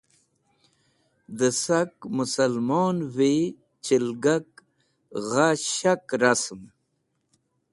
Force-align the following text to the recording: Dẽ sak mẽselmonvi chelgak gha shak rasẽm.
Dẽ 1.37 1.55
sak 1.63 1.91
mẽselmonvi 2.15 3.33
chelgak 3.85 4.47
gha 5.29 5.47
shak 5.73 6.03
rasẽm. 6.21 6.61